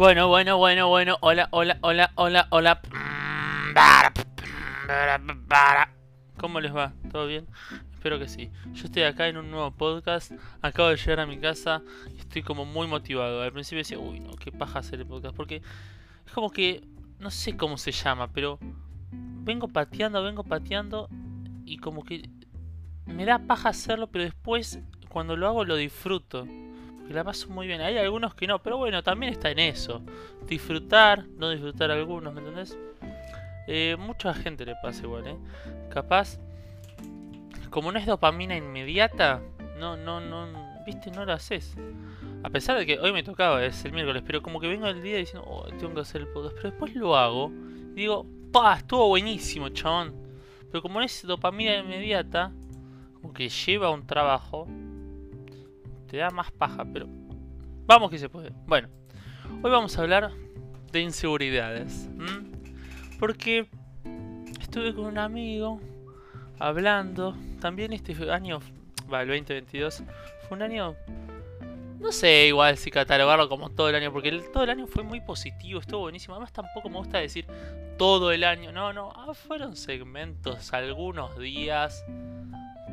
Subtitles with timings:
[0.00, 1.18] Bueno, bueno, bueno, bueno.
[1.20, 2.80] Hola, hola, hola, hola, hola.
[6.38, 6.94] ¿Cómo les va?
[7.12, 7.46] ¿Todo bien?
[7.92, 8.50] Espero que sí.
[8.72, 10.32] Yo estoy acá en un nuevo podcast.
[10.62, 11.82] Acabo de llegar a mi casa
[12.18, 13.42] estoy como muy motivado.
[13.42, 15.36] Al principio decía, uy, no, qué paja hacer el podcast.
[15.36, 15.56] Porque
[16.26, 16.82] es como que,
[17.18, 18.58] no sé cómo se llama, pero
[19.12, 21.10] vengo pateando, vengo pateando
[21.66, 22.30] y como que
[23.04, 24.80] me da paja hacerlo, pero después
[25.10, 26.46] cuando lo hago lo disfruto
[27.14, 27.80] la paso muy bien.
[27.80, 30.02] Hay algunos que no, pero bueno, también está en eso.
[30.46, 32.78] Disfrutar, no disfrutar algunos, ¿me entendés?
[33.66, 35.36] Eh, mucha gente le pasa igual, ¿eh?
[35.90, 36.38] Capaz,
[37.70, 39.40] como no es dopamina inmediata,
[39.78, 40.46] no, no, no,
[40.84, 41.76] viste, no lo haces.
[42.42, 45.02] A pesar de que hoy me tocaba, es el miércoles, pero como que vengo el
[45.02, 46.54] día diciendo, oh, tengo que hacer el podcast.
[46.56, 47.50] Pero después lo hago
[47.92, 50.14] y digo, pa, estuvo buenísimo, chabón.
[50.70, 52.52] Pero como no es dopamina inmediata,
[53.20, 54.66] como que lleva un trabajo,
[56.10, 57.06] te da más paja, pero
[57.86, 58.50] vamos que se puede.
[58.66, 58.88] Bueno,
[59.62, 60.32] hoy vamos a hablar
[60.90, 62.08] de inseguridades.
[63.20, 63.68] Porque
[64.60, 65.80] estuve con un amigo
[66.58, 67.36] hablando.
[67.60, 68.58] También este año,
[69.12, 70.02] va, el 2022,
[70.48, 70.96] fue un año
[72.00, 75.20] no sé igual si catalogarlo como todo el año, porque todo el año fue muy
[75.20, 76.34] positivo, estuvo buenísimo.
[76.34, 77.46] Además tampoco me gusta decir
[77.98, 82.02] todo el año, no, no, ah, fueron segmentos, algunos días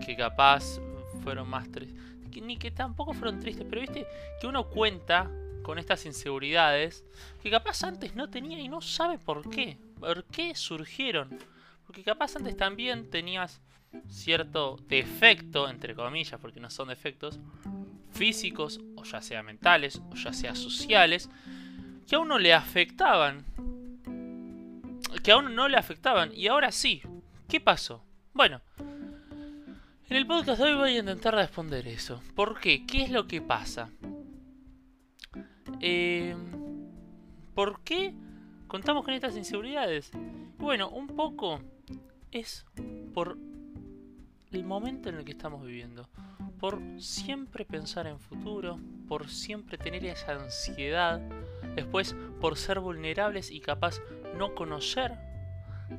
[0.05, 0.81] que capaz
[1.23, 4.07] fueron más tristes ni que tampoco fueron tristes, pero viste
[4.39, 5.29] que uno cuenta
[5.63, 7.03] con estas inseguridades
[7.43, 9.77] que capaz antes no tenía y no sabe por qué.
[9.99, 11.37] ¿Por qué surgieron?
[11.85, 13.61] Porque capaz antes también tenías
[14.09, 17.39] cierto defecto, entre comillas, porque no son defectos,
[18.11, 21.29] físicos, o ya sea mentales, o ya sea sociales,
[22.07, 23.45] que a uno le afectaban.
[25.23, 26.31] Que a uno no le afectaban.
[26.33, 27.01] Y ahora sí.
[27.47, 28.03] ¿Qué pasó?
[28.33, 28.61] Bueno,
[30.09, 32.21] en el podcast de hoy voy a intentar responder eso.
[32.35, 32.85] ¿Por qué?
[32.85, 33.89] ¿Qué es lo que pasa?
[35.81, 36.35] Eh,
[37.53, 38.13] ¿Por qué
[38.67, 40.11] contamos con estas inseguridades?
[40.57, 41.59] Bueno, un poco
[42.31, 42.65] es
[43.13, 43.37] por
[44.51, 46.07] el momento en el que estamos viviendo.
[46.59, 51.19] Por siempre pensar en futuro, por siempre tener esa ansiedad,
[51.75, 53.99] después por ser vulnerables y capaz
[54.37, 55.17] no conocer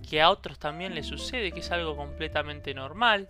[0.08, 3.28] que a otros también les sucede, que es algo completamente normal.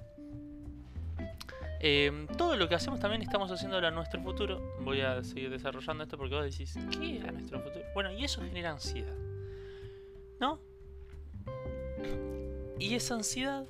[1.80, 4.74] Em, todo lo que hacemos también estamos haciendo a nuestro futuro.
[4.80, 7.84] Voy a seguir desarrollando esto porque vos decís, ¿qué es nuestro futuro?
[7.94, 9.16] Bueno, y eso genera ansiedad.
[10.40, 10.60] ¿No?
[12.78, 13.66] Y esa ansiedad,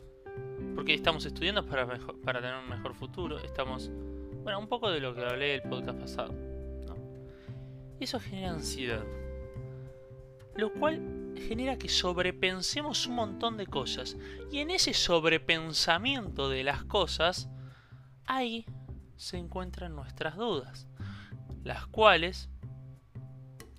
[0.74, 1.86] porque estamos estudiando para,
[2.24, 3.90] para tener un mejor futuro, estamos,
[4.42, 6.32] bueno, un poco de lo que hablé el podcast pasado.
[6.86, 6.96] ¿no?
[8.00, 9.04] Eso genera ansiedad.
[10.54, 14.16] Lo cual genera que sobrepensemos un montón de cosas.
[14.50, 17.48] Y en ese sobrepensamiento de las cosas,
[18.28, 18.64] ahí
[19.16, 20.86] se encuentran nuestras dudas,
[21.64, 22.48] las cuales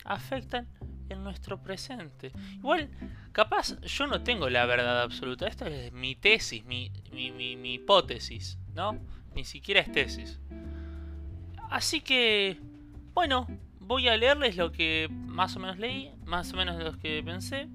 [0.03, 0.67] afectan
[1.07, 2.33] en nuestro presente.
[2.55, 2.89] Igual,
[3.31, 8.99] capaz yo no tengo la verdad absoluta, esta es mi tesis, mi, mi, hipótesis, ¿no?
[9.33, 10.39] Ni siquiera es tesis.
[11.69, 12.59] Así que,
[13.13, 13.47] bueno,
[13.79, 17.69] voy a leerles lo que más o menos leí, más o menos lo que pensé,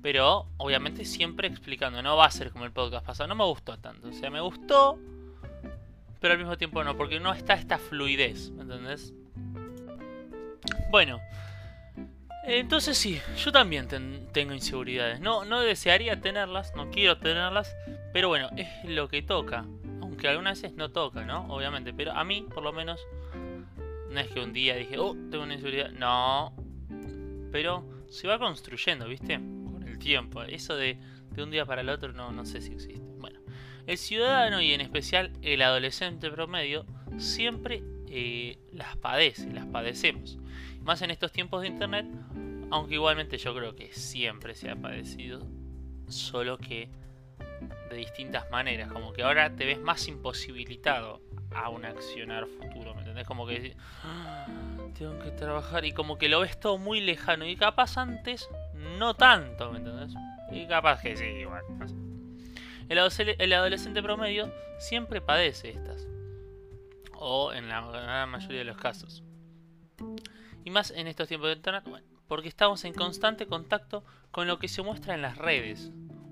[0.00, 3.78] pero obviamente siempre explicando, no va a ser como el podcast pasado, no me gustó
[3.78, 4.98] tanto, o sea, me gustó,
[6.24, 9.12] pero al mismo tiempo no, porque no está esta fluidez, ¿me entendés?
[10.90, 11.20] Bueno,
[12.44, 13.86] entonces sí, yo también
[14.32, 15.20] tengo inseguridades.
[15.20, 17.76] No, no desearía tenerlas, no quiero tenerlas,
[18.14, 19.66] pero bueno, es lo que toca.
[20.00, 21.46] Aunque algunas veces no toca, ¿no?
[21.48, 23.06] Obviamente, pero a mí, por lo menos,
[24.08, 25.90] no es que un día dije, oh, tengo una inseguridad.
[25.90, 26.56] No,
[27.52, 29.34] pero se va construyendo, ¿viste?
[29.34, 30.42] Con el tiempo.
[30.42, 30.98] Eso de,
[31.32, 33.13] de un día para el otro no, no sé si existe.
[33.86, 36.86] El ciudadano y en especial el adolescente promedio
[37.18, 40.38] siempre eh, las padece, las padecemos.
[40.80, 42.06] Más en estos tiempos de internet,
[42.70, 45.46] aunque igualmente yo creo que siempre se ha padecido,
[46.08, 46.88] solo que
[47.90, 51.20] de distintas maneras, como que ahora te ves más imposibilitado
[51.54, 53.26] a un accionar futuro, ¿me entendés?
[53.26, 54.46] Como que ah,
[54.98, 58.48] tengo que trabajar y como que lo ves todo muy lejano y capaz antes
[58.98, 60.14] no tanto, ¿me entendés?
[60.50, 61.62] Y capaz que sí, igual.
[62.88, 66.06] El, adolescente promedio siempre padece estas.
[67.14, 69.22] O en la gran mayoría de los casos.
[70.64, 71.84] Y más en estos tiempos de internet,
[72.26, 75.90] porque estamos en constante contacto con lo que se muestra en las redes.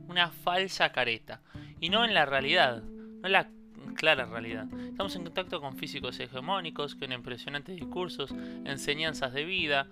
[0.09, 1.41] Una falsa careta.
[1.81, 2.83] Y no en la realidad.
[2.83, 3.49] No en la
[3.95, 4.67] clara realidad.
[4.89, 8.33] Estamos en contacto con físicos hegemónicos, con impresionantes discursos,
[8.65, 9.87] enseñanzas de vida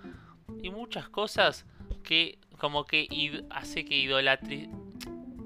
[0.62, 1.66] y muchas cosas
[2.02, 3.08] que como que
[3.50, 3.96] hace que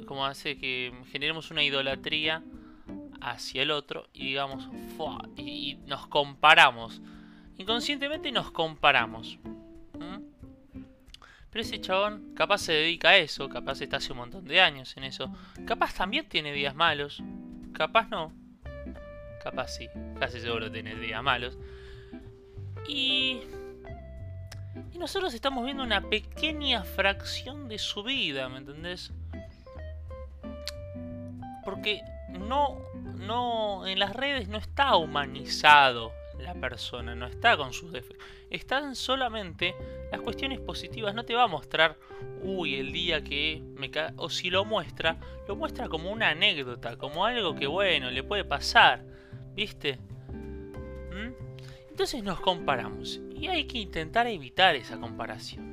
[0.04, 2.42] como hace que generemos una idolatría
[3.20, 4.68] hacia el otro y digamos,
[5.36, 7.00] y, nos comparamos.
[7.56, 9.38] Inconscientemente nos comparamos.
[11.50, 14.96] Pero ese chabón capaz se dedica a eso, capaz está hace un montón de años
[14.96, 15.32] en eso.
[15.64, 17.22] Capaz también tiene días malos,
[17.72, 18.32] capaz no.
[19.40, 21.56] Capaz sí, casi seguro tiene días malos.
[22.88, 23.42] Y...
[24.92, 29.12] Y nosotros estamos viendo una pequeña fracción de su vida, ¿me entendés?
[31.84, 32.78] Porque no,
[33.18, 38.26] no, en las redes no está humanizado la persona, no está con sus defectos.
[38.48, 39.74] Están solamente
[40.10, 41.14] las cuestiones positivas.
[41.14, 41.98] No te va a mostrar,
[42.40, 46.96] uy, el día que me ca O si lo muestra, lo muestra como una anécdota,
[46.96, 49.04] como algo que, bueno, le puede pasar.
[49.54, 49.98] ¿Viste?
[50.32, 51.34] ¿Mm?
[51.90, 53.20] Entonces nos comparamos.
[53.36, 55.63] Y hay que intentar evitar esa comparación.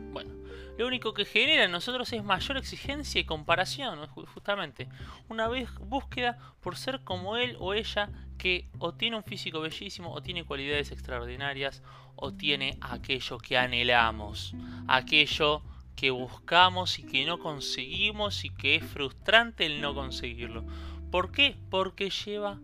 [0.82, 4.90] Lo único que genera en nosotros es mayor exigencia y comparación, justamente.
[5.30, 10.12] Una vez búsqueda por ser como él o ella que o tiene un físico bellísimo,
[10.12, 11.84] o tiene cualidades extraordinarias,
[12.16, 14.56] o tiene aquello que anhelamos,
[14.88, 15.62] aquello
[15.96, 20.66] que buscamos y que no conseguimos y que es frustrante el no conseguirlo.
[21.12, 21.58] ¿Por qué?
[21.70, 22.60] Porque lleva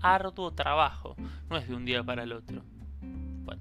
[0.00, 1.16] arduo trabajo,
[1.48, 2.62] no es de un día para el otro.
[3.02, 3.60] Bueno,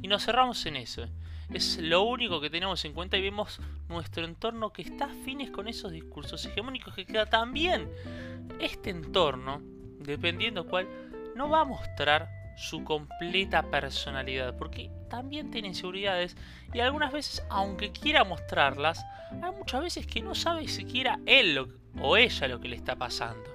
[0.00, 1.06] y nos cerramos en eso.
[1.52, 5.68] Es lo único que tenemos en cuenta y vemos nuestro entorno que está afines con
[5.68, 7.88] esos discursos hegemónicos que queda también.
[8.60, 9.60] Este entorno,
[10.00, 10.88] dependiendo cuál,
[11.36, 16.36] no va a mostrar su completa personalidad, porque también tiene inseguridades
[16.72, 21.66] y algunas veces, aunque quiera mostrarlas, hay muchas veces que no sabe siquiera él
[22.00, 23.50] o ella lo que le está pasando.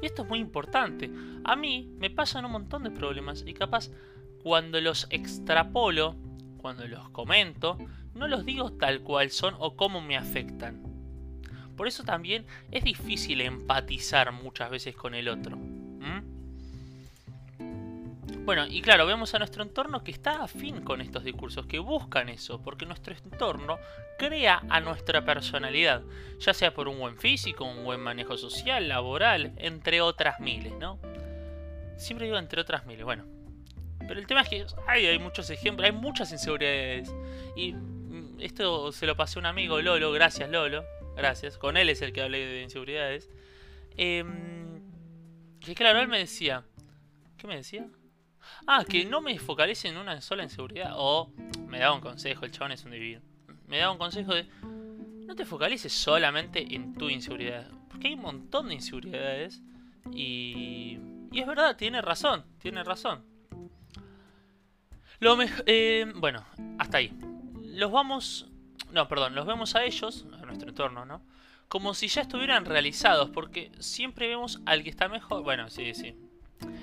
[0.00, 1.10] Y esto es muy importante.
[1.44, 3.90] A mí me pasan un montón de problemas y capaz
[4.42, 6.16] cuando los extrapolo
[6.68, 7.78] cuando los comento,
[8.12, 10.82] no los digo tal cual son o cómo me afectan.
[11.78, 15.56] Por eso también es difícil empatizar muchas veces con el otro.
[18.44, 22.28] Bueno, y claro, vemos a nuestro entorno que está afín con estos discursos, que buscan
[22.28, 23.78] eso, porque nuestro entorno
[24.18, 26.02] crea a nuestra personalidad,
[26.38, 30.98] ya sea por un buen físico, un buen manejo social, laboral, entre otras miles, ¿no?
[31.96, 33.24] Siempre digo entre otras miles, bueno,
[34.08, 37.14] pero el tema es que hay muchos ejemplos, hay muchas inseguridades.
[37.54, 40.84] Y mm, esto se lo pasé a un amigo, Lolo, gracias Lolo,
[41.14, 41.58] gracias.
[41.58, 43.30] Con él es el que hablé de inseguridades.
[43.96, 44.80] Em,
[45.60, 46.64] que claro, él me decía,
[47.36, 47.86] ¿qué me decía?
[48.66, 50.92] Ah, que no me focalice en una sola inseguridad.
[50.96, 51.30] O
[51.66, 53.20] me daba un consejo, el chabón es un divino.
[53.66, 57.70] Me daba un consejo de, no te focalices solamente en tu inseguridad.
[57.90, 59.60] Porque hay un montón de inseguridades.
[60.10, 60.98] Y,
[61.30, 63.22] y es verdad, tiene razón, tiene razón.
[65.20, 65.36] Lo
[65.66, 66.44] eh, bueno,
[66.78, 67.12] hasta ahí.
[67.64, 68.46] Los vamos...
[68.92, 71.22] No, perdón, los vemos a ellos, a nuestro entorno, ¿no?
[71.68, 75.42] Como si ya estuvieran realizados, porque siempre vemos al que está mejor.
[75.42, 76.14] Bueno, sí, sí.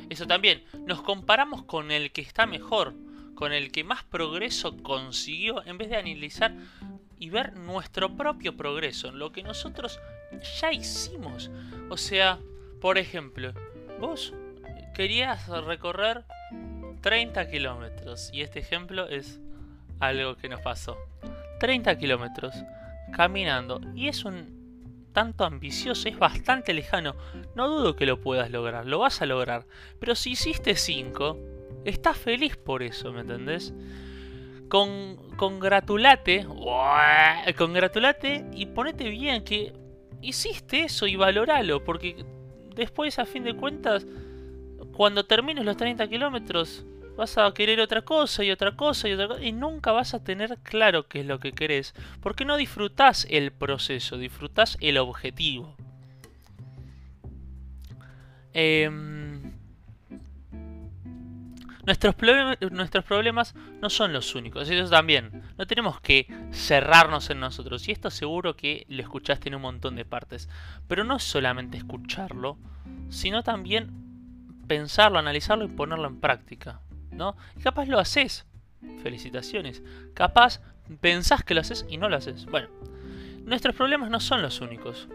[0.10, 0.64] Eso también.
[0.86, 2.94] Nos comparamos con el que está mejor,
[3.34, 6.54] con el que más progreso consiguió, en vez de analizar
[7.18, 10.00] y ver nuestro propio progreso, lo que nosotros
[10.60, 11.50] ya hicimos.
[11.90, 12.40] O sea,
[12.82, 13.54] por ejemplo,
[14.00, 14.34] vos
[14.94, 16.24] querías recorrer
[17.06, 18.32] 30 kilómetros.
[18.34, 19.40] Y este ejemplo es
[20.00, 20.98] algo que nos pasó.
[21.60, 22.56] 30 kilómetros
[23.14, 23.80] caminando.
[23.94, 27.16] Y es un tanto ambicioso, es bastante lejano.
[27.54, 29.68] No dudo que lo puedas lograr, lo vas a lograr.
[30.00, 31.38] Pero si hiciste 5,
[31.86, 33.72] estás feliz por eso, ¿me entendés?
[34.68, 36.48] Con, congratulate,
[37.56, 39.74] congratulate y ponete bien que
[40.24, 42.26] hiciste eso y valoralo, porque
[42.74, 44.08] después a fin de cuentas,
[44.92, 46.84] cuando termines los 30 kilómetros,
[47.16, 50.24] vas a querer otra cosa y otra cosa y otra cosa y nunca vas a
[50.24, 55.76] tener claro qué es lo que querés, porque no disfrutás el proceso, disfrutás el objetivo.
[58.58, 59.52] Em,
[61.86, 62.16] nuestros,
[62.72, 65.44] nuestros problemas no son los únicos, ellos también.
[65.58, 67.88] No tenemos que cerrarnos en nosotros.
[67.88, 70.50] Y esto seguro que lo escuchaste en un montón de partes.
[70.88, 72.58] Pero no es solamente escucharlo,
[73.10, 73.92] sino también
[74.68, 76.80] pensarlo, analizarlo y ponerlo en práctica.
[77.16, 77.36] ¿No?
[77.64, 78.46] Capaz lo haces.
[79.02, 79.82] Felicitaciones.
[80.14, 80.62] Capaz
[81.02, 82.46] pensás que lo haces y no lo haces.
[82.46, 82.70] Bueno,
[83.46, 85.08] nuestros problemas no son los únicos.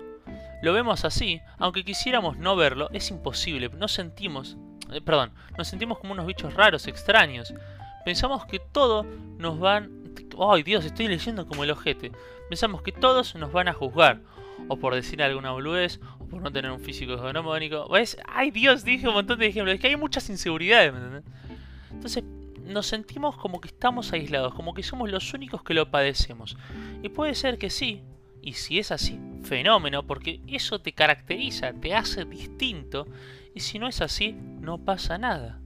[0.63, 3.71] Lo vemos así, aunque quisiéramos no verlo, es imposible.
[3.71, 4.57] No sentimos,
[4.93, 7.55] eh, perdón, nos sentimos como unos bichos raros, extraños.
[8.05, 9.05] Pensamos que todo
[9.39, 10.01] nos van...
[10.39, 10.85] ¡Ay Dios!
[10.85, 12.13] Estoy leyendo como el ojete.
[12.49, 14.21] Pensamos que todos nos van a juzgar.
[14.69, 17.89] O por decir alguna boludez, o por no tener un físico hegemónico.
[18.27, 18.85] ¡Ay Dios!
[18.85, 19.75] Dije un montón de ejemplos.
[19.75, 21.33] Es que hay muchas inseguridades, ¿me entiendes?
[21.91, 22.25] Entonces
[22.65, 26.57] nos sentimos como que estamos aislados, como que somos los únicos que lo padecemos.
[27.03, 28.03] Y puede ser que sí,
[28.43, 33.07] y si es así, fenómeno, porque eso te caracteriza, te hace distinto,
[33.55, 35.59] y si no es así, no pasa nada.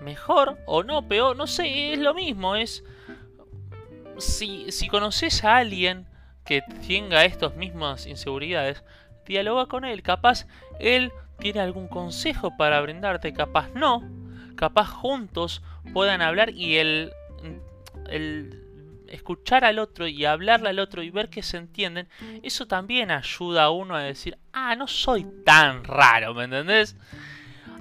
[0.00, 2.84] Mejor o no, peor, no sé, es lo mismo, es...
[4.18, 6.06] si, si conoces a alguien
[6.44, 8.82] que tenga estas mismas inseguridades,
[9.26, 10.02] dialoga con él.
[10.02, 10.46] Capaz
[10.80, 14.02] él tiene algún consejo para brindarte, capaz no.
[14.58, 15.62] Capaz juntos
[15.92, 17.12] puedan hablar y el,
[19.06, 22.08] escuchar al otro y hablarle al otro y ver que se entienden,
[22.42, 26.96] eso también ayuda a uno a decir, ah, no soy tan raro, ¿me entendés?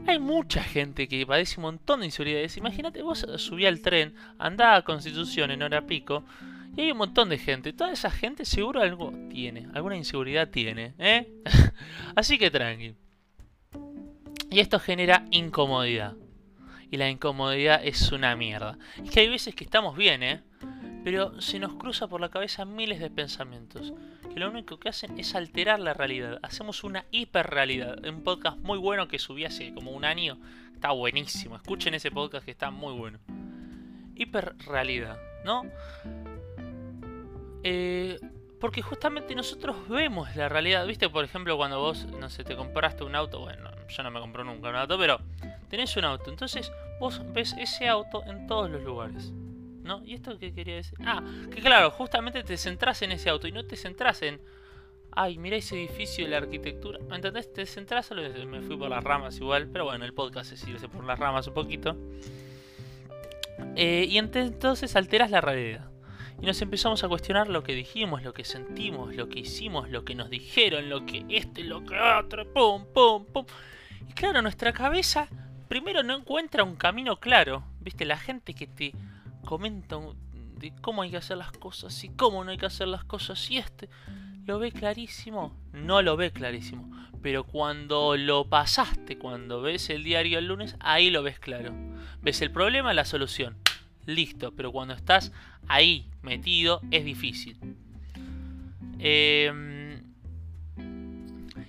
[0.05, 2.57] Hay mucha gente que padece un montón de inseguridades.
[2.57, 6.25] Imagínate, vos subí al tren, andá a Constitución en hora pico,
[6.75, 7.73] y hay un montón de gente.
[7.73, 11.27] Toda esa gente seguro algo tiene, alguna inseguridad tiene, ¿eh?
[12.15, 12.93] Así que tranqui.
[14.51, 16.13] Y esto genera incomodidad.
[16.89, 18.77] Y la incomodidad es una mierda.
[19.03, 20.41] Es que hay veces que estamos bien, ¿eh?
[21.07, 23.93] pero se nos cruza por la cabeza miles de pensamientos,
[24.29, 26.37] que lo único que hacen es alterar la realidad.
[26.43, 28.05] Hacemos una hiperrealidad.
[28.05, 30.37] Un podcast muy bueno que subí hace como un año.
[30.73, 31.55] Está buenísimo.
[31.55, 33.19] Escuchen ese podcast que está muy bueno.
[34.15, 35.63] Hiperrealidad, ¿no?
[37.63, 38.19] Eh,
[38.59, 40.85] porque justamente nosotros vemos la realidad.
[40.85, 41.09] ¿Viste?
[41.09, 43.39] Por ejemplo, cuando vos, no sé, te compraste un auto.
[43.39, 45.19] Bueno, yo no me compro nunca un auto, pero
[45.69, 46.29] tenés un auto.
[46.29, 49.31] Entonces vos ves ese auto en todos los lugares.
[49.87, 50.03] ¿no?
[50.05, 50.99] ¿Y esto qué quería decir?
[51.03, 54.39] Ah, que claro, justamente te centras en ese auto y no te centras en.
[55.11, 56.99] Ay, mira ese edificio la arquitectura.
[56.99, 57.51] ¿Me entendés?
[57.51, 60.87] Te centras lo Me fui por las ramas igual, pero bueno, el podcast es irse
[60.89, 61.95] por las ramas un poquito.
[63.75, 65.89] Eh, y entonces alteras la realidad.
[66.41, 70.05] Y nos empezamos a cuestionar lo que dijimos, lo que sentimos, lo que hicimos, lo
[70.05, 73.45] que nos dijeron, lo que este, lo que otro, pum, pum, pum.
[74.07, 75.27] Y claro, nuestra cabeza
[75.67, 77.63] primero no encuentra un camino claro.
[77.81, 78.05] ¿Viste?
[78.05, 78.93] La gente que te
[79.45, 79.97] comenta
[80.59, 83.49] de cómo hay que hacer las cosas y cómo no hay que hacer las cosas
[83.49, 83.89] y este
[84.47, 86.89] lo ve clarísimo, no lo ve clarísimo,
[87.21, 91.73] pero cuando lo pasaste, cuando ves el diario el lunes, ahí lo ves claro.
[92.21, 93.57] Ves el problema, la solución.
[94.07, 95.31] Listo, pero cuando estás
[95.67, 97.57] ahí metido es difícil.
[98.99, 100.01] Em,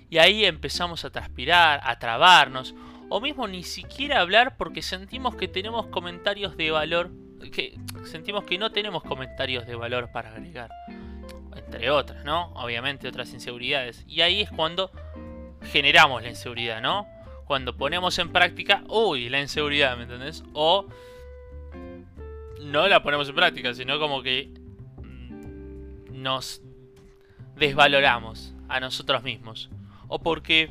[0.09, 2.73] y ahí empezamos a transpirar, a trabarnos,
[3.09, 7.11] o mismo ni siquiera hablar porque sentimos que tenemos comentarios de valor
[7.51, 10.69] que sentimos que no tenemos comentarios de valor para agregar.
[11.55, 12.51] Entre otras, ¿no?
[12.55, 14.03] Obviamente otras inseguridades.
[14.07, 14.91] Y ahí es cuando
[15.71, 17.07] generamos la inseguridad, ¿no?
[17.45, 20.43] Cuando ponemos en práctica, uy, la inseguridad, ¿me entendés?
[20.53, 20.87] O
[22.59, 24.51] no la ponemos en práctica, sino como que
[25.01, 26.61] mm, nos
[27.55, 29.69] desvaloramos a nosotros mismos.
[30.07, 30.69] O porque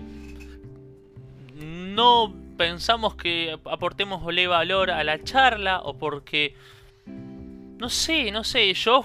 [1.59, 6.55] no pensamos que aportemos valor a la charla o porque...
[7.07, 9.05] No sé, no sé, yo...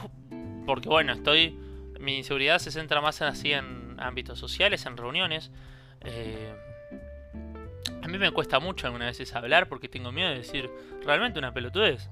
[0.65, 1.57] Porque bueno, estoy...
[1.99, 5.51] Mi inseguridad se centra más en así en ámbitos sociales, en reuniones.
[6.01, 6.53] Eh,
[8.01, 10.69] a mí me cuesta mucho algunas veces hablar porque tengo miedo de decir
[11.05, 12.09] realmente una pelotudez.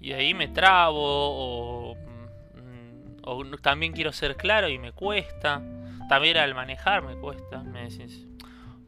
[0.00, 5.62] Y ahí me trabo o, mm, o también quiero ser claro y me cuesta.
[6.08, 7.62] También al manejar me cuesta.
[7.62, 8.26] Me decís,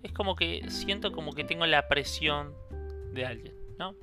[0.02, 2.54] es como que siento como que tengo la presión
[3.12, 3.94] de alguien, ¿no?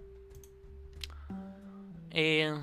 [2.12, 2.54] Eh,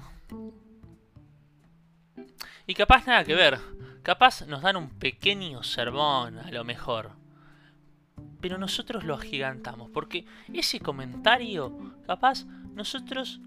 [2.67, 3.59] y capaz nada que ver.
[4.03, 7.13] Capaz nos dan un pequeño sermón, a lo mejor.
[8.41, 9.91] Pero nosotros lo agigantamos.
[9.91, 12.45] Porque ese comentario, capaz,
[12.75, 13.41] nosotros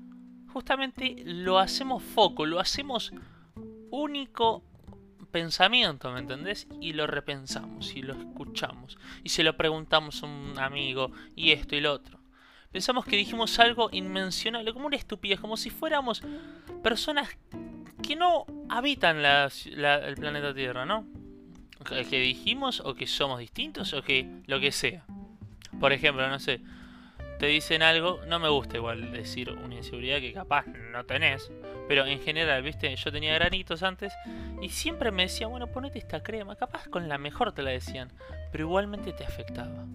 [0.53, 3.11] justamente lo hacemos foco, lo hacemos
[3.89, 4.63] único
[5.31, 6.67] pensamiento, ¿me entendés?
[6.79, 11.75] Y lo repensamos y lo escuchamos y se lo preguntamos a un amigo y esto
[11.75, 12.19] y lo otro.
[12.71, 16.21] Pensamos que dijimos algo inmencionable, como una estupidez, como si fuéramos
[16.81, 17.29] personas
[18.01, 21.05] que no habitan el planeta Tierra, ¿no?
[22.09, 25.05] Que dijimos o que somos distintos o que lo que sea.
[25.79, 26.61] Por ejemplo, no sé,
[27.43, 31.51] te dicen algo, no me gusta igual decir una inseguridad que capaz no tenés,
[31.89, 34.13] pero en general, viste, yo tenía granitos antes
[34.61, 38.13] y siempre me decían, bueno, ponete esta crema, capaz con la mejor te la decían,
[38.49, 39.85] pero igualmente te afectaba.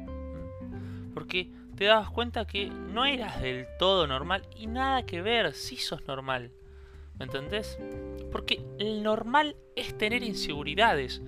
[0.00, 1.12] ¿Mm?
[1.12, 5.76] Porque te dabas cuenta que no eras del todo normal y nada que ver, si
[5.76, 6.52] sos normal.
[7.18, 7.78] ¿Me entendés?
[8.32, 11.20] Porque el normal es tener inseguridades.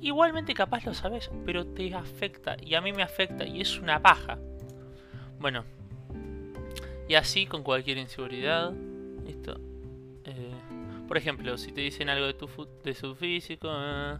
[0.00, 4.00] Igualmente capaz lo sabes, pero te afecta y a mí me afecta y es una
[4.00, 4.38] paja.
[5.40, 5.64] Bueno,
[7.08, 8.72] y así con cualquier inseguridad.
[10.24, 10.54] Eh,
[11.08, 12.48] por ejemplo, si te dicen algo de tu
[12.84, 13.68] de su físico.
[13.72, 14.18] Eh.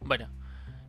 [0.00, 0.28] Bueno,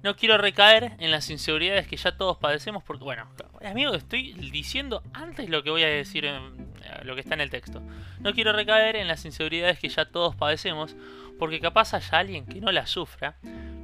[0.01, 3.29] no quiero recaer en las inseguridades que ya todos padecemos porque, bueno,
[3.63, 7.49] amigo, estoy diciendo antes lo que voy a decir en lo que está en el
[7.49, 7.81] texto.
[8.19, 10.95] No quiero recaer en las inseguridades que ya todos padecemos
[11.39, 13.37] porque capaz haya alguien que no la sufra,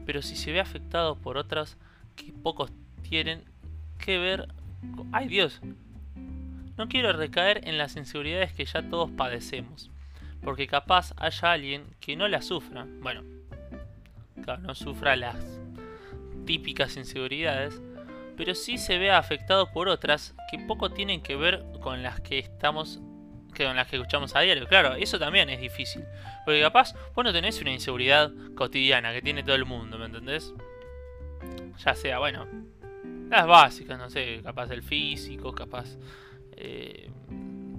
[0.06, 1.78] pero si se ve afectado por otras
[2.16, 2.72] que pocos
[3.02, 3.44] tienen,
[4.00, 4.48] que ver...
[5.12, 5.62] ¡Ay Dios!
[6.80, 9.92] no quiero recaer en las inseguridades que ya todos padecemos.
[10.42, 12.88] Porque capaz haya alguien que no la sufra.
[13.02, 13.22] Bueno,
[14.42, 15.36] claro, no sufra las
[16.46, 17.82] típicas inseguridades,
[18.38, 22.40] pero sí se ve afectado por otras que poco tienen que ver con las que
[22.40, 23.02] estamos
[23.58, 24.66] con las que escuchamos a diario.
[24.66, 26.06] Claro, eso también es difícil.
[26.46, 30.54] Porque capaz vos no tenés una inseguridad cotidiana que tiene todo el mundo, ¿me entendés?
[31.84, 32.48] Ya sea, bueno,
[33.30, 35.98] las básicas, no sé, capaz el físico, capaz
[36.54, 37.10] eh,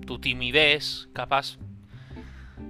[0.07, 1.59] tu timidez, capaz.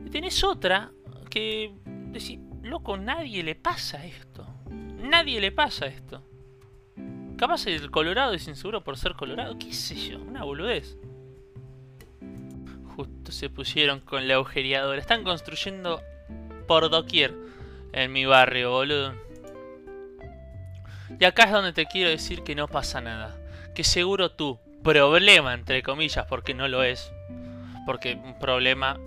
[0.06, 0.90] Y tenés otra
[1.28, 4.46] que decís, loco, nadie le pasa esto.
[4.70, 6.22] Nadie le pasa esto.
[7.36, 10.98] Capaz el colorado es inseguro por ser colorado, qué sé yo, una boludez.
[12.96, 15.00] Justo se pusieron con la agujereadora.
[15.00, 16.02] Están construyendo
[16.66, 17.34] por doquier
[17.92, 19.14] en mi barrio, boludo.
[21.18, 23.36] Y acá es donde te quiero decir que no pasa nada.
[23.74, 27.12] Que seguro tú, problema entre comillas, porque no lo es.
[27.86, 28.98] Porque un problema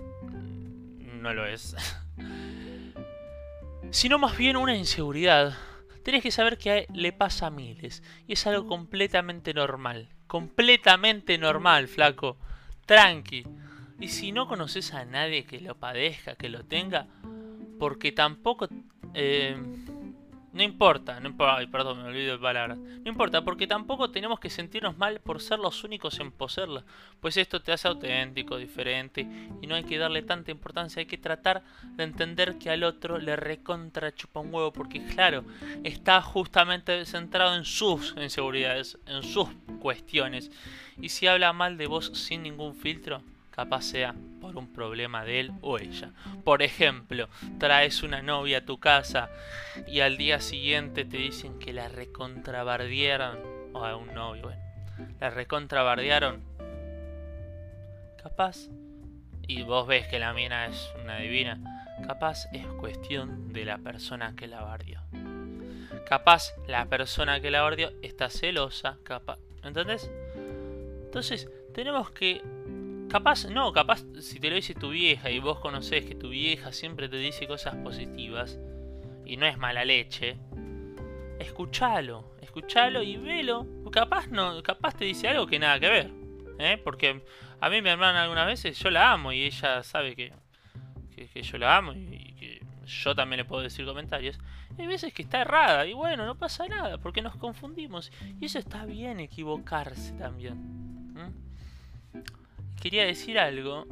[1.00, 1.76] no lo es.
[3.90, 5.56] Sino más bien una inseguridad.
[6.02, 8.02] Tienes que saber que le pasa a miles.
[8.26, 10.10] Y es algo completamente normal.
[10.26, 12.36] Completamente normal, flaco.
[12.86, 13.46] Tranqui.
[14.00, 17.06] Y si no conoces a nadie que lo padezca, que lo tenga,
[17.78, 18.68] porque tampoco...
[19.14, 19.56] Eh,
[20.54, 22.78] no importa, no importa, ay, perdón, me olvido de palabras.
[22.78, 26.84] No importa, porque tampoco tenemos que sentirnos mal por ser los únicos en poseerla.
[27.20, 29.26] Pues esto te hace auténtico, diferente,
[29.60, 31.00] y no hay que darle tanta importancia.
[31.00, 31.64] Hay que tratar
[31.96, 35.44] de entender que al otro le recontra chupa un huevo, porque claro,
[35.82, 39.48] está justamente centrado en sus inseguridades, en sus
[39.80, 40.52] cuestiones.
[41.02, 43.22] Y si habla mal de vos sin ningún filtro,
[43.54, 46.10] capaz sea por un problema de él o ella.
[46.42, 49.30] Por ejemplo, traes una novia a tu casa
[49.86, 53.38] y al día siguiente te dicen que la recontrabardearon,
[53.72, 54.62] o a un novio, bueno,
[55.20, 56.42] la recontrabardearon.
[58.20, 58.70] Capaz,
[59.46, 61.60] y vos ves que la mina es una divina,
[62.08, 65.00] capaz es cuestión de la persona que la bardió.
[66.08, 70.10] Capaz la persona que la bardió está celosa, capaz, ¿entendés?
[71.04, 72.42] Entonces, tenemos que
[73.14, 76.72] Capaz, no, capaz si te lo dice tu vieja y vos conocés que tu vieja
[76.72, 78.58] siempre te dice cosas positivas
[79.24, 80.36] y no es mala leche,
[81.38, 83.68] escuchalo, escuchalo y velo.
[83.92, 86.10] Capaz no, capaz te dice algo que nada que ver,
[86.58, 86.76] ¿eh?
[86.82, 87.22] Porque
[87.60, 90.32] a mí mi hermana algunas veces yo la amo y ella sabe que,
[91.14, 94.40] que, yo la amo y, que yo también le puedo decir comentarios.
[94.76, 98.58] Hay veces que está errada y bueno, no pasa nada porque nos confundimos y eso
[98.58, 100.84] está bien equivocarse también
[102.80, 103.86] quería decir algo.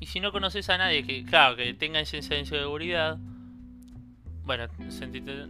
[0.00, 3.18] Y si no conoces a nadie que, claro, que tenga esa inseguridad,
[4.44, 5.46] bueno, sentite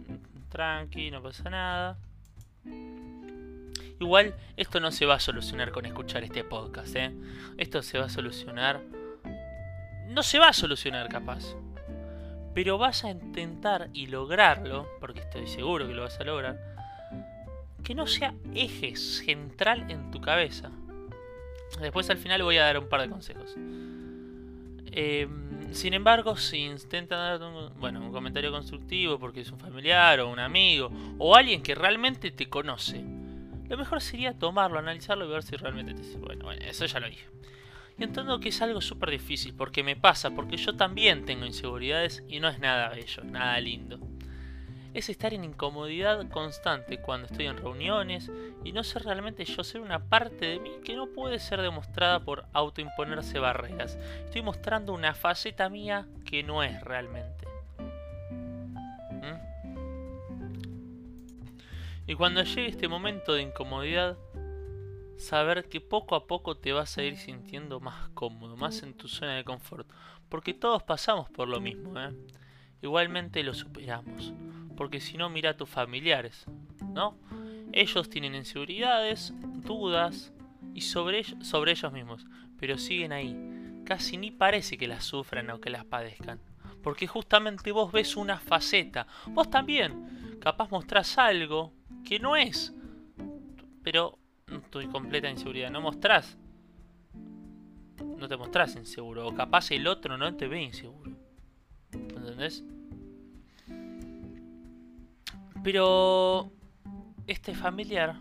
[0.49, 1.97] tranqui, no pasa nada.
[3.99, 7.11] Igual, esto no se va a solucionar con escuchar este podcast, ¿eh?
[7.57, 8.81] Esto se va a solucionar...
[10.09, 11.55] No se va a solucionar capaz.
[12.53, 16.72] Pero vas a intentar y lograrlo, porque estoy seguro que lo vas a lograr,
[17.83, 20.71] que no sea eje central en tu cabeza.
[21.81, 23.55] Después al final voy a dar un par de consejos.
[24.95, 30.19] Em, sin embargo, si intentan dar un, bueno, un comentario constructivo porque es un familiar
[30.19, 33.03] o un amigo o alguien que realmente te conoce,
[33.67, 36.17] lo mejor sería tomarlo, analizarlo y ver si realmente te.
[36.17, 37.27] Bueno, bueno, eso ya lo dije.
[37.97, 42.23] Y entiendo que es algo súper difícil porque me pasa, porque yo también tengo inseguridades
[42.27, 43.99] y no es nada bello, nada lindo
[44.93, 48.31] es estar en incomodidad constante cuando estoy en reuniones
[48.63, 52.19] y no ser realmente yo ser una parte de mí que no puede ser demostrada
[52.19, 53.97] por autoimponerse barreras.
[54.25, 57.47] Estoy mostrando una faceta mía que no es realmente.
[59.21, 59.39] ¿Mm?
[62.05, 64.15] Y cuando llegue este momento de incomodidad,
[65.17, 69.07] saber que poco a poco te vas a ir sintiendo más cómodo, más en tu
[69.07, 69.89] zona de confort.
[70.29, 72.11] Porque todos pasamos por lo mismo, ¿eh?
[72.81, 74.33] Igualmente lo superamos
[74.83, 76.45] porque si no mira a tus familiares,
[76.93, 77.17] ¿no?
[77.71, 79.33] Ellos tienen inseguridades,
[79.65, 80.33] dudas
[80.73, 82.25] y sobre, sobre ellos mismos,
[82.59, 83.33] pero siguen ahí.
[83.85, 86.41] Casi ni parece que las sufran o que las padezcan.
[86.81, 89.07] Porque justamente vos ves una faceta.
[89.27, 90.37] Vos también.
[90.41, 91.71] Capaz mostrás algo
[92.03, 92.75] que no es.
[93.83, 94.19] Pero
[94.69, 95.71] tu completa inseguridad.
[95.71, 96.37] No mostrás.
[98.17, 99.29] No te mostrás inseguro.
[99.29, 101.13] O capaz el otro no te ve inseguro.
[101.93, 102.65] ¿Entendés?
[105.63, 106.51] Pero
[107.27, 108.15] este familiar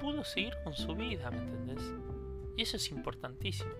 [0.00, 1.92] pudo seguir con su vida, ¿me entendés?
[2.56, 3.70] Y eso es importantísimo.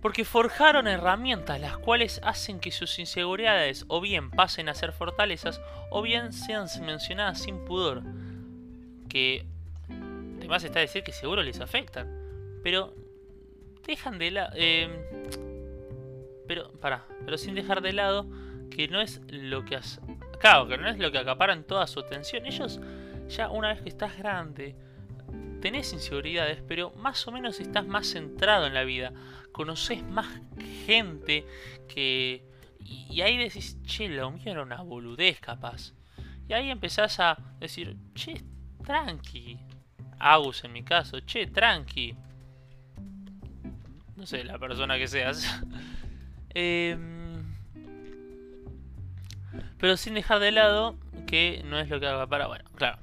[0.00, 5.60] Porque forjaron herramientas las cuales hacen que sus inseguridades o bien pasen a ser fortalezas
[5.90, 8.02] o bien sean mencionadas sin pudor.
[9.08, 9.46] Que
[10.38, 12.08] además está decir que seguro les afectan.
[12.62, 12.94] Pero
[13.86, 14.52] dejan de lado...
[14.56, 14.88] Eh,
[16.48, 18.26] pero, para, pero sin dejar de lado
[18.70, 19.78] que no es lo que...
[20.42, 22.44] Claro, que no es lo que acaparan toda su atención.
[22.46, 22.80] Ellos
[23.28, 24.74] ya una vez que estás grande
[25.60, 29.12] tenés inseguridades, pero más o menos estás más centrado en la vida.
[29.52, 30.26] Conoces más
[30.84, 31.46] gente
[31.88, 32.44] que...
[32.80, 35.94] Y, ahí decís, che, lo mío era una boludez capaz.
[36.48, 38.42] Y ahí empezás a decir, che,
[38.84, 39.60] tranqui.
[40.18, 42.16] Agus en mi caso, che, tranqui.
[44.16, 45.62] No sé, la persona que seas.
[46.54, 47.21] Em,
[49.82, 50.94] pero sin dejar de lado
[51.26, 52.46] que no es lo que haga para...
[52.46, 53.00] Bueno, claro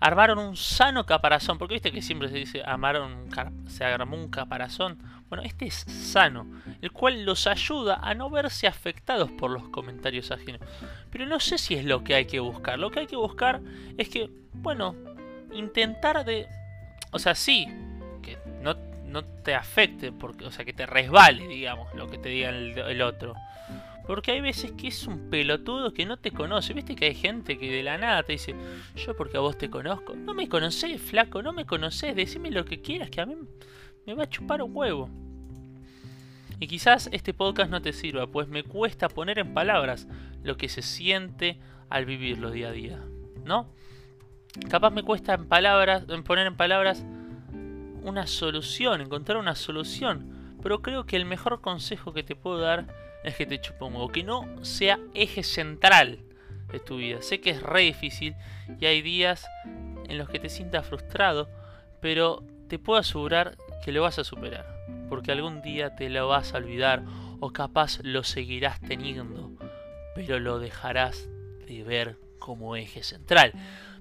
[0.00, 3.28] armaron un sano caparazón, porque viste que siempre se dice armaron
[3.68, 4.98] se armó un caparazón.
[5.28, 6.44] Bueno, este es sano,
[6.80, 10.60] el cual los ayuda a no verse afectados por los comentarios ajenos.
[11.08, 12.80] Pero no sé si es lo que hay que buscar.
[12.80, 13.60] Lo que hay que buscar
[13.96, 14.96] es que, bueno,
[15.52, 16.48] intentar de...
[17.12, 17.68] O sea, sí,
[18.22, 18.74] que no,
[19.06, 23.02] no te afecte, porque, o sea, que te resbale, digamos, lo que te diga el
[23.02, 23.36] otro.
[24.06, 26.74] Porque hay veces que es un pelotudo que no te conoce.
[26.74, 28.54] Viste que hay gente que de la nada te dice,
[28.96, 30.14] yo porque a vos te conozco.
[30.14, 32.16] No me conocés, flaco, no me conocés.
[32.16, 33.36] Decime lo que quieras, que a mí
[34.06, 35.08] me va a chupar un huevo.
[36.58, 40.06] Y quizás este podcast no te sirva, pues me cuesta poner en palabras
[40.42, 43.04] lo que se siente al vivirlo día a día.
[43.44, 43.68] ¿No?
[44.68, 47.04] Capaz me cuesta en palabras, poner en palabras
[48.02, 50.56] una solución, encontrar una solución.
[50.62, 52.86] Pero creo que el mejor consejo que te puedo dar
[53.24, 56.18] es que te chupa un que no sea eje central
[56.70, 57.22] de tu vida.
[57.22, 58.34] Sé que es re difícil
[58.80, 59.46] y hay días
[60.08, 61.48] en los que te sientas frustrado,
[62.00, 64.66] pero te puedo asegurar que lo vas a superar,
[65.08, 67.02] porque algún día te lo vas a olvidar
[67.40, 69.52] o capaz lo seguirás teniendo,
[70.14, 71.28] pero lo dejarás
[71.66, 73.52] de ver como eje central.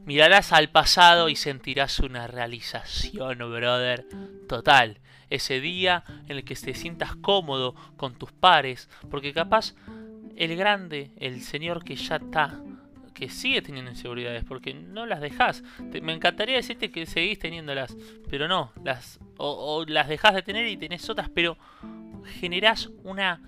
[0.05, 4.05] Mirarás al pasado y sentirás una realización, brother,
[4.47, 4.97] total
[5.31, 9.73] ese día en el que te sientas cómodo con tus pares, porque capaz
[10.35, 12.61] el grande, el señor que ya está,
[13.13, 15.63] que sigue teniendo inseguridades, porque no las dejas.
[16.01, 17.95] me encantaría decirte que seguís teniéndolas,
[18.29, 21.57] pero no, las o, las dejas de tener y tenés otras, pero
[22.39, 23.41] generás una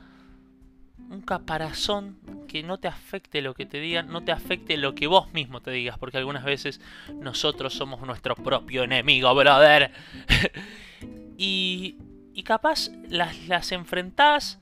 [1.10, 2.18] un caparazón
[2.48, 5.62] que no te afecte lo que te digan, no te afecte lo que vos mismo
[5.62, 6.82] te digas, porque algunas veces
[7.14, 9.92] nosotros somos nuestro propio enemigo, brother.
[11.46, 11.98] Y,
[12.34, 14.62] y capaz las, las enfrentás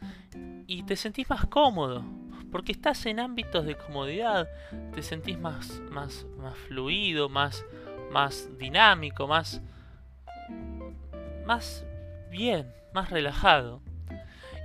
[0.66, 2.04] y te sentís más cómodo.
[2.52, 4.50] Porque estás en ámbitos de comodidad,
[4.92, 7.64] te sentís más, más, más fluido, más,
[8.12, 9.62] más dinámico, más,
[11.46, 11.86] más
[12.32, 13.84] bien, más relajado.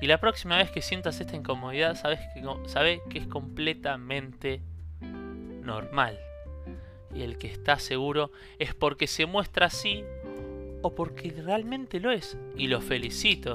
[0.00, 4.62] Y la próxima vez que sientas esta incomodidad, sabes que, sabes que es completamente
[5.02, 6.18] normal.
[7.14, 10.02] Y el que está seguro es porque se muestra así
[10.86, 13.54] o porque realmente lo es, y lo felicito.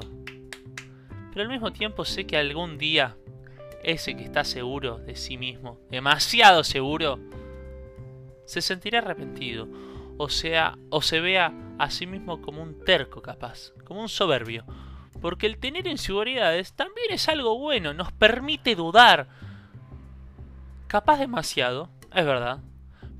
[1.30, 3.16] Pero al mismo tiempo sé que algún día
[3.82, 7.18] ese que está seguro de sí mismo, demasiado seguro,
[8.44, 9.66] se sentirá arrepentido,
[10.18, 14.66] o sea, o se vea a sí mismo como un terco capaz, como un soberbio.
[15.22, 19.28] Porque el tener inseguridades también es algo bueno, nos permite dudar.
[20.86, 22.58] Capaz demasiado, es verdad,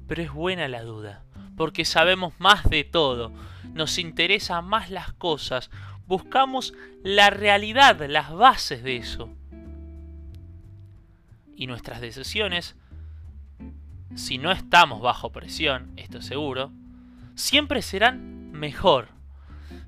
[0.06, 1.24] pero es buena la duda,
[1.56, 3.32] porque sabemos más de todo,
[3.74, 5.70] nos interesa más las cosas,
[6.06, 9.30] buscamos la realidad, las bases de eso.
[11.56, 12.76] Y nuestras decisiones,
[14.14, 16.72] si no estamos bajo presión, esto seguro,
[17.34, 19.08] siempre serán mejor,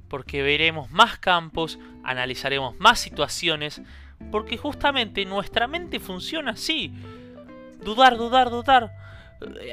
[0.09, 3.83] porque veremos más campos, analizaremos más situaciones,
[4.31, 6.93] porque justamente nuestra mente funciona así.
[7.83, 8.93] Dudar, dudar, dudar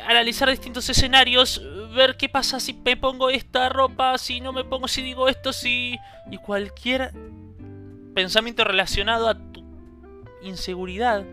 [0.07, 1.61] analizar distintos escenarios,
[1.95, 5.53] ver qué pasa si me pongo esta ropa, si no me pongo, si digo esto,
[5.53, 5.97] si...
[6.29, 7.11] Y cualquier
[8.13, 9.63] pensamiento relacionado a tu
[10.41, 11.25] inseguridad,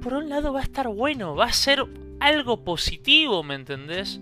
[0.00, 1.84] por un lado va a estar bueno, va a ser
[2.20, 4.20] algo positivo, ¿me entendés?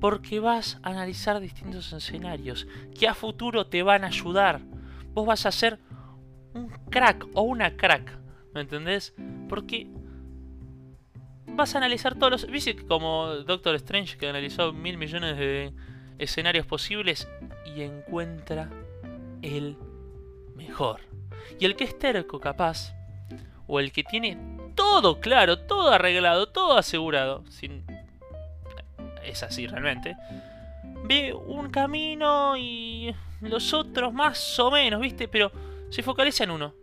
[0.00, 2.66] Porque vas a analizar distintos escenarios
[2.98, 4.60] que a futuro te van a ayudar.
[5.12, 5.78] Vos vas a ser
[6.54, 8.18] un crack o una crack,
[8.52, 9.14] ¿me entendés?
[9.48, 9.88] Porque
[11.56, 12.46] vas a analizar todos los...
[12.46, 15.72] ¿Viste como Doctor Strange que analizó mil millones de
[16.18, 17.28] escenarios posibles
[17.74, 18.70] y encuentra
[19.42, 19.76] el
[20.54, 21.00] mejor?
[21.58, 22.94] Y el que es terco capaz,
[23.66, 24.38] o el que tiene
[24.74, 27.84] todo claro, todo arreglado, todo asegurado, sin...
[29.24, 30.16] es así realmente,
[31.04, 35.28] ve un camino y los otros más o menos, ¿viste?
[35.28, 35.50] Pero
[35.90, 36.74] se focaliza en uno.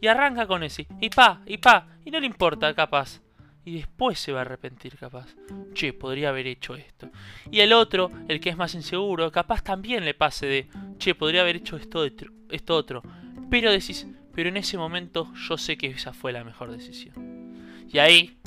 [0.00, 0.86] Y arranca con ese.
[1.00, 1.86] Y pa, y pa.
[2.04, 3.20] Y no le importa, capaz.
[3.70, 5.28] Y después se va a arrepentir, capaz.
[5.74, 7.08] Che, podría haber hecho esto.
[7.52, 11.42] Y el otro, el que es más inseguro, capaz también le pase de, che, podría
[11.42, 13.00] haber hecho esto, esto otro.
[13.48, 17.86] Pero decís, pero en ese momento yo sé que esa fue la mejor decisión.
[17.88, 18.40] Y ahí,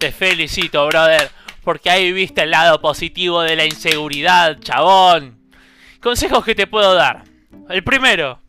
[0.00, 1.30] te felicito, brother.
[1.62, 5.38] Porque ahí viste el lado positivo de la inseguridad, chabón.
[6.00, 7.22] Consejos que te puedo dar.
[7.68, 8.40] El primero,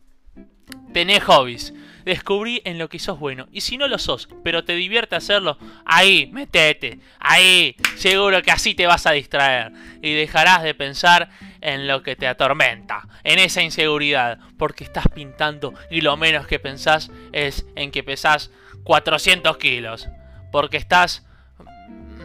[0.92, 1.72] tenés hobbies
[2.04, 3.48] descubrí en lo que sos bueno.
[3.52, 8.74] Y si no lo sos, pero te divierte hacerlo, ahí, metete, ahí, seguro que así
[8.74, 9.72] te vas a distraer.
[10.02, 15.74] Y dejarás de pensar en lo que te atormenta, en esa inseguridad, porque estás pintando
[15.90, 18.50] y lo menos que pensás es en que pesás
[18.84, 20.08] 400 kilos.
[20.50, 21.24] Porque estás,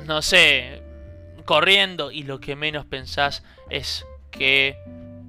[0.05, 0.81] no sé,
[1.45, 4.77] corriendo y lo que menos pensás es que,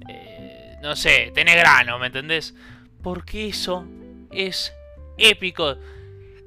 [0.09, 2.53] eh, no sé, tenés grano, ¿me entendés?
[3.01, 3.87] Porque eso
[4.31, 4.73] es
[5.17, 5.77] épico.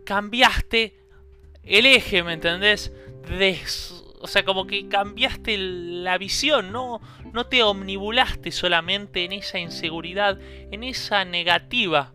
[0.05, 0.97] Cambiaste
[1.63, 2.93] el eje, ¿me entendés?
[4.21, 7.01] o sea, como que cambiaste la visión, ¿no?
[7.33, 10.39] No te omnibulaste solamente en esa inseguridad,
[10.71, 12.13] en esa negativa.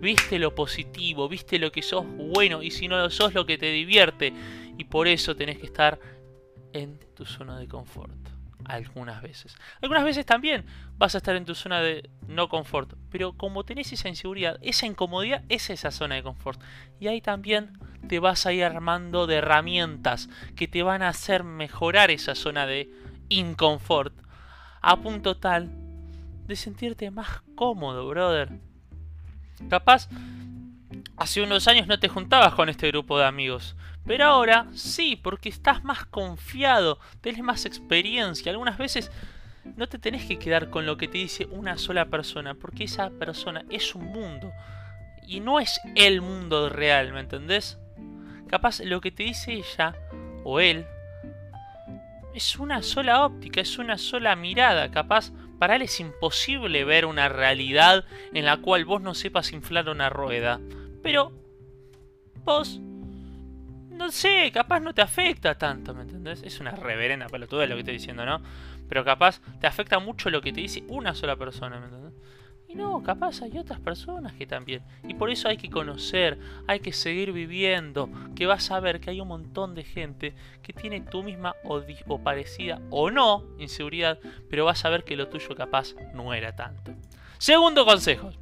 [0.00, 3.58] Viste lo positivo, viste lo que sos bueno y si no lo sos lo que
[3.58, 4.32] te divierte.
[4.78, 5.98] Y por eso tenés que estar
[6.72, 8.23] en tu zona de confort
[8.64, 9.56] algunas veces.
[9.82, 10.64] Algunas veces también
[10.96, 14.86] vas a estar en tu zona de no confort, pero como tenés esa inseguridad, esa
[14.86, 16.60] incomodidad es esa zona de confort.
[17.00, 21.44] Y ahí también te vas a ir armando de herramientas que te van a hacer
[21.44, 22.90] mejorar esa zona de
[23.28, 24.14] inconfort
[24.80, 25.70] a punto tal
[26.46, 28.50] de sentirte más cómodo, brother.
[29.70, 30.08] Capaz,
[31.16, 35.48] hace unos años no te juntabas con este grupo de amigos, pero ahora sí, porque
[35.48, 38.52] estás más confiado, tenés más experiencia.
[38.52, 39.10] Algunas veces
[39.76, 43.10] no te tenés que quedar con lo que te dice una sola persona, porque esa
[43.10, 44.52] persona es un mundo.
[45.26, 47.78] Y no es el mundo real, ¿me entendés?
[48.46, 49.94] Capaz lo que te dice ella
[50.44, 50.86] o él
[52.34, 54.90] es una sola óptica, es una sola mirada.
[54.90, 59.88] Capaz para él es imposible ver una realidad en la cual vos no sepas inflar
[59.88, 60.60] una rueda.
[61.02, 61.32] Pero
[62.44, 62.80] vos
[63.94, 66.42] no sé, capaz no te afecta tanto, ¿me entendés?
[66.42, 68.42] Es una reverenda pelotuda lo que estoy diciendo, ¿no?
[68.88, 72.12] Pero capaz te afecta mucho lo que te dice una sola persona, ¿me entendés?
[72.68, 74.82] Y no, capaz hay otras personas que también.
[75.06, 79.10] Y por eso hay que conocer, hay que seguir viviendo, que vas a ver que
[79.10, 84.18] hay un montón de gente que tiene tu misma o, o parecida o no inseguridad,
[84.50, 86.92] pero vas a ver que lo tuyo capaz no era tanto.
[87.38, 88.32] Segundo consejo,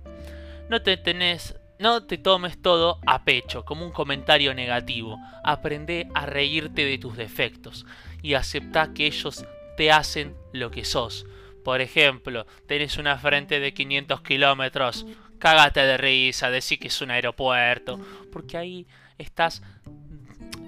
[0.71, 5.19] no te tenés no te tomes todo a pecho, como un comentario negativo.
[5.43, 7.85] Aprende a reírte de tus defectos
[8.23, 9.45] y acepta que ellos
[9.77, 11.27] te hacen lo que sos.
[11.65, 15.07] Por ejemplo, tenés una frente de 500 kilómetros,
[15.41, 17.99] cágate de risa, decir que es un aeropuerto,
[18.33, 18.87] porque ahí
[19.19, 19.63] estás,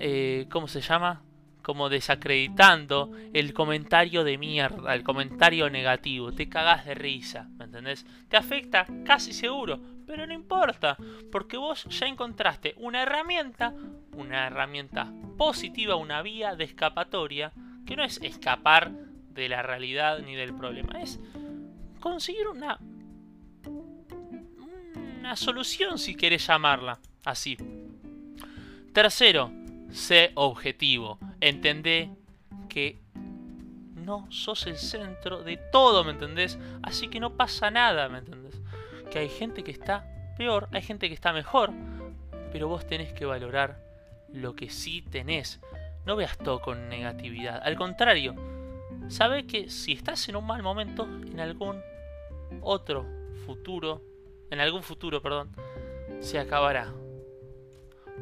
[0.00, 1.22] eh, ¿cómo se llama?
[1.64, 8.05] Como desacreditando el comentario de mierda, el comentario negativo, te cagas de risa, ¿me entendés?
[8.29, 10.96] Te afecta casi seguro, pero no importa,
[11.33, 13.74] porque vos ya encontraste una herramienta,
[14.12, 17.53] una herramienta positiva, una vía de escapatoria,
[17.87, 18.92] que no es escapar
[19.31, 21.18] de la realidad ni del problema, es
[21.98, 22.79] conseguir una
[25.24, 27.57] una solución si querés llamarla así.
[28.92, 29.50] Tercero,
[29.90, 31.18] sé objetivo.
[31.44, 32.11] Entendé
[32.68, 33.00] que
[33.94, 36.59] no sos el centro de todo, ¿me entendés?
[36.83, 38.44] Así que no pasa nada, ¿me entendés?
[39.14, 40.04] que hay gente que está
[40.37, 41.70] peor, hay gente que está mejor,
[42.50, 43.78] pero vos tenés que valorar
[44.33, 45.61] lo que sí tenés.
[46.04, 47.62] No veas todo con negatividad.
[47.62, 48.35] Al contrario,
[49.07, 51.80] sabe que si estás en un mal momento, en algún
[52.61, 53.07] otro
[53.46, 54.02] futuro,
[54.50, 55.54] en algún futuro, perdón,
[56.18, 56.92] se acabará.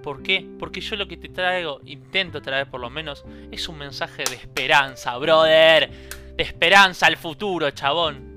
[0.02, 0.46] ¿Por qué?
[0.58, 4.34] Porque yo lo que te traigo, intento traer por lo menos, es un mensaje de
[4.34, 5.90] esperanza, brother.
[6.36, 8.32] De esperanza al futuro, chabón.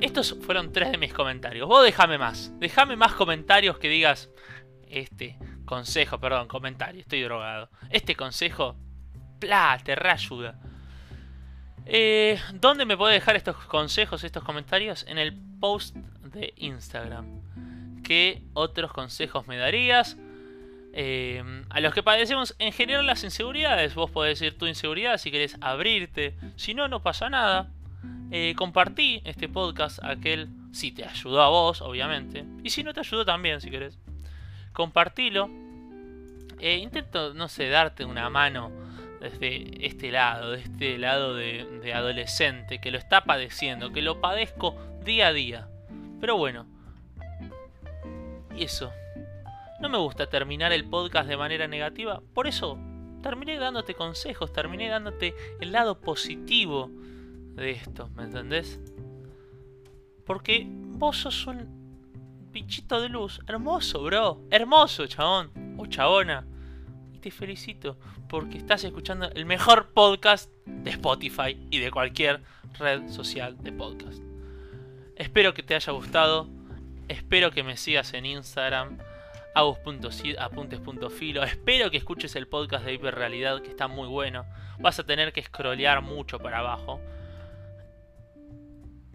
[0.00, 1.66] Estos fueron tres de mis comentarios.
[1.66, 2.52] Vos déjame más.
[2.58, 4.30] Déjame más comentarios que digas.
[4.86, 7.00] Este consejo, perdón, comentario.
[7.00, 7.68] Estoy drogado.
[7.90, 8.76] Este consejo.
[9.40, 10.58] Pla, te reayuda.
[11.84, 15.04] Eh, ¿Dónde me podés dejar estos consejos, estos comentarios?
[15.08, 17.40] En el post de Instagram.
[18.08, 20.16] ¿Qué otros consejos me darías?
[20.94, 23.94] Eh, a los que padecemos en general las inseguridades.
[23.94, 26.34] Vos podés decir tu inseguridad si querés abrirte.
[26.56, 27.70] Si no, no pasa nada.
[28.30, 33.00] Eh, compartí este podcast aquel, si te ayudó a vos, obviamente, y si no te
[33.00, 33.98] ayudó también, si querés.
[34.72, 35.50] Compartilo.
[36.60, 38.72] Eh, intento, no sé, darte una mano
[39.20, 44.22] desde este lado, de este lado de, de adolescente, que lo está padeciendo, que lo
[44.22, 45.68] padezco día a día.
[46.22, 46.66] Pero bueno,
[48.62, 48.92] eso.
[49.80, 52.78] No me gusta terminar el podcast de manera negativa, por eso
[53.22, 56.90] terminé dándote consejos, terminé dándote el lado positivo
[57.54, 58.80] de esto, ¿me entendés?
[60.24, 61.78] Porque vos sos un
[62.52, 66.46] bichito de luz, hermoso, bro, hermoso, chabón o chabona.
[67.12, 72.42] Y te felicito porque estás escuchando el mejor podcast de Spotify y de cualquier
[72.78, 74.22] red social de podcast.
[75.16, 76.48] Espero que te haya gustado,
[77.08, 78.98] espero que me sigas en Instagram
[79.54, 81.42] apuntes.filo.
[81.42, 84.46] Espero que escuches el podcast de Hiperrealidad, que está muy bueno.
[84.78, 87.00] Vas a tener que scrollear mucho para abajo.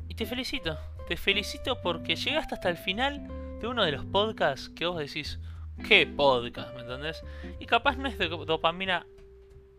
[0.09, 0.77] Y te felicito.
[1.07, 3.27] Te felicito porque llegaste hasta el final
[3.59, 5.39] de uno de los podcasts que vos decís,
[5.87, 6.73] ¿qué podcast?
[6.75, 7.23] ¿Me entendés?
[7.59, 9.05] Y capaz no es de dopamina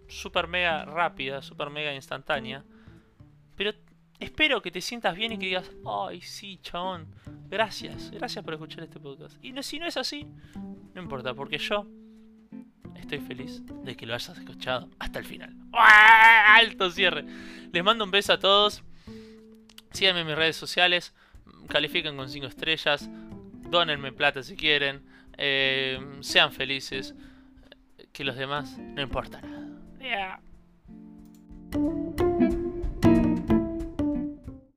[0.09, 2.65] super mega rápida, super mega instantánea.
[3.57, 3.73] Pero
[4.21, 7.07] espero que te sientas bien y que digas, ay, sí, chabón,
[7.49, 9.37] gracias, gracias por escuchar este podcast.
[9.45, 10.27] Y si no es así,
[10.95, 11.87] no importa, porque yo
[12.97, 15.55] estoy feliz de que lo hayas escuchado hasta el final.
[15.73, 17.25] ¡Alto cierre!
[17.73, 18.83] Les mando un beso a todos.
[19.93, 21.15] Síganme en mis redes sociales.
[21.69, 23.09] Califiquen con 5 estrellas.
[23.69, 25.05] Dónenme plata si quieren.
[25.37, 27.15] Eh, sean felices.
[28.13, 30.41] Que los demás no importa nada.